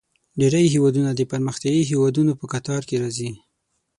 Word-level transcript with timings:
ډیری 0.39 0.65
هیوادونه 0.73 1.09
د 1.13 1.21
پرمختیايي 1.31 1.83
هیوادونو 1.91 2.31
په 2.39 2.45
کتار 2.53 2.81
کې 2.89 2.95
راځي. 3.03 3.29